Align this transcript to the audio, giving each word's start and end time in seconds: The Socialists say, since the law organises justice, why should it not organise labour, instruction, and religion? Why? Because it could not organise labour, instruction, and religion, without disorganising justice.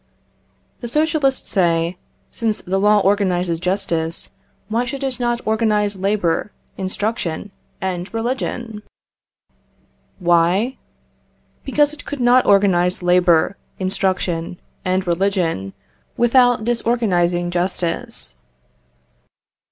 The 0.79 0.87
Socialists 0.87 1.47
say, 1.51 1.95
since 2.31 2.59
the 2.59 2.79
law 2.79 3.01
organises 3.01 3.59
justice, 3.59 4.31
why 4.67 4.83
should 4.83 5.03
it 5.03 5.19
not 5.19 5.41
organise 5.45 5.95
labour, 5.95 6.51
instruction, 6.75 7.51
and 7.81 8.11
religion? 8.11 8.81
Why? 10.17 10.79
Because 11.63 11.93
it 11.93 12.03
could 12.05 12.19
not 12.19 12.47
organise 12.47 13.03
labour, 13.03 13.57
instruction, 13.77 14.57
and 14.83 15.05
religion, 15.05 15.71
without 16.17 16.65
disorganising 16.65 17.51
justice. 17.51 18.33